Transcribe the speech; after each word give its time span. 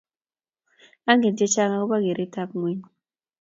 Angen 1.11 1.35
chechang 1.37 1.73
agoba 1.75 1.97
geretab 2.05 2.49
ngweny 2.57 2.81